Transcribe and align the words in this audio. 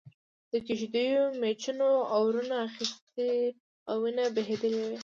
د 0.51 0.53
کېږدیو 0.67 1.23
مېچنو 1.41 1.89
اورونه 2.15 2.55
اخستي 2.67 3.31
او 3.89 3.95
وينې 4.03 4.25
بهېدلې 4.35 4.79
وې. 4.87 4.95